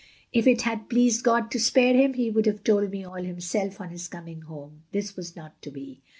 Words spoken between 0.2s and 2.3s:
If it had pleased God to spare him,